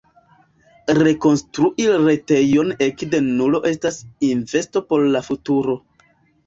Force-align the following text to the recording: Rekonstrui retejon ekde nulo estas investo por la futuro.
Rekonstrui 0.97 1.85
retejon 2.07 2.73
ekde 2.89 3.21
nulo 3.29 3.63
estas 3.75 4.01
investo 4.33 4.89
por 4.91 5.09
la 5.15 5.25
futuro. 5.33 5.83